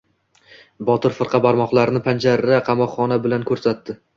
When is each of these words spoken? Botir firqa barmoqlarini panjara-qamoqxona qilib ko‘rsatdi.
Botir 0.87 1.13
firqa 1.17 1.41
barmoqlarini 1.47 2.03
panjara-qamoqxona 2.09 3.21
qilib 3.29 3.47
ko‘rsatdi. 3.53 4.01